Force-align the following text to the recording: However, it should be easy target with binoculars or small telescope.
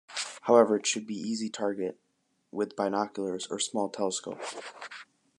However, 0.47 0.75
it 0.77 0.87
should 0.87 1.05
be 1.05 1.13
easy 1.13 1.47
target 1.47 1.99
with 2.49 2.75
binoculars 2.75 3.45
or 3.51 3.59
small 3.59 3.87
telescope. 3.87 4.41